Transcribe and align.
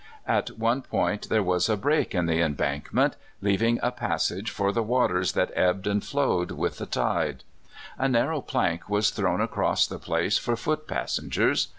At 0.25 0.57
one 0.57 0.81
point 0.81 1.29
there 1.29 1.43
was 1.43 1.69
a 1.69 1.77
break 1.77 2.15
in 2.15 2.25
the 2.25 2.41
embankment, 2.41 3.17
leaving 3.39 3.79
a 3.83 3.91
passage 3.91 4.51
lor 4.59 4.71
the 4.71 4.81
waters 4.81 5.33
that 5.33 5.51
ebbed 5.55 5.85
and 5.85 6.03
flowed 6.03 6.49
with 6.49 6.79
the 6.79 6.87
tide. 6.87 7.43
A 7.99 8.09
narrow 8.09 8.41
plank 8.41 8.89
was 8.89 9.11
thrown 9.11 9.41
across 9.41 9.85
the 9.85 9.99
place 9.99 10.39
for 10.39 10.55
foot 10.55 10.87
passengers. 10.87 11.67